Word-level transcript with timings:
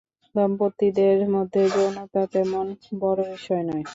দম্পতিদের 0.35 1.17
মধ্যে 1.35 1.61
যৌনতা 1.69 2.21
তেমন 2.33 2.65
বড় 3.01 3.21
বিষয় 3.31 3.63
নয়। 3.67 3.85